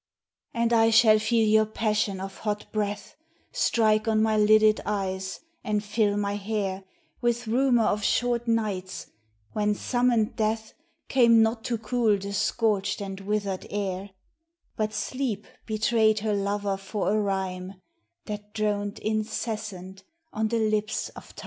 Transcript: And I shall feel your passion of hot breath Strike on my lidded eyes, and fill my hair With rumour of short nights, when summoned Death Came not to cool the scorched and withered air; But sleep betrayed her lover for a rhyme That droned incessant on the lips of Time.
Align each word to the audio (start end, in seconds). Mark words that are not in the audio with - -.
And 0.51 0.73
I 0.73 0.89
shall 0.89 1.19
feel 1.19 1.47
your 1.47 1.67
passion 1.67 2.19
of 2.19 2.37
hot 2.39 2.65
breath 2.71 3.15
Strike 3.51 4.07
on 4.07 4.19
my 4.19 4.35
lidded 4.35 4.81
eyes, 4.83 5.41
and 5.63 5.83
fill 5.83 6.17
my 6.17 6.37
hair 6.37 6.85
With 7.21 7.45
rumour 7.45 7.83
of 7.83 8.03
short 8.03 8.47
nights, 8.47 9.11
when 9.53 9.75
summoned 9.75 10.35
Death 10.35 10.73
Came 11.07 11.43
not 11.43 11.63
to 11.65 11.77
cool 11.77 12.17
the 12.17 12.33
scorched 12.33 12.99
and 12.99 13.19
withered 13.19 13.67
air; 13.69 14.09
But 14.75 14.91
sleep 14.91 15.45
betrayed 15.67 16.21
her 16.21 16.33
lover 16.33 16.77
for 16.77 17.11
a 17.13 17.21
rhyme 17.21 17.79
That 18.25 18.55
droned 18.55 18.97
incessant 18.97 20.03
on 20.33 20.47
the 20.47 20.57
lips 20.67 21.09
of 21.09 21.35
Time. 21.35 21.39